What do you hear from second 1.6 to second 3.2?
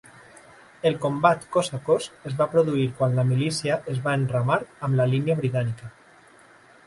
a cos es va produir quan